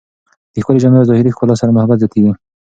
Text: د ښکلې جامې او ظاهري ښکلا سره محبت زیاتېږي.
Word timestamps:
د 0.53 0.55
ښکلې 0.63 0.81
جامې 0.81 0.97
او 0.99 1.07
ظاهري 1.09 1.29
ښکلا 1.35 1.55
سره 1.61 1.73
محبت 1.75 1.97
زیاتېږي. 2.01 2.31